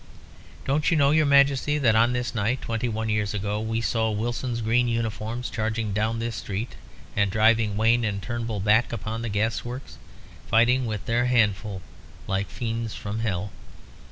Don't 0.65 0.89
you 0.89 0.97
know, 0.97 1.11
your 1.11 1.27
Majesty, 1.27 1.77
that 1.77 1.95
on 1.95 2.11
this 2.11 2.33
night 2.33 2.63
twenty 2.63 2.89
one 2.89 3.07
years 3.07 3.35
ago 3.35 3.61
we 3.61 3.81
saw 3.81 4.09
Wilson's 4.09 4.61
green 4.61 4.87
uniforms 4.87 5.47
charging 5.47 5.93
down 5.93 6.17
this 6.17 6.37
street, 6.37 6.73
and 7.15 7.29
driving 7.29 7.77
Wayne 7.77 8.03
and 8.03 8.19
Turnbull 8.19 8.61
back 8.61 8.91
upon 8.91 9.21
the 9.21 9.29
gas 9.29 9.63
works, 9.63 9.99
fighting 10.47 10.87
with 10.87 11.05
their 11.05 11.27
handful 11.27 11.83
like 12.25 12.47
fiends 12.49 12.95
from 12.95 13.19
hell? 13.19 13.51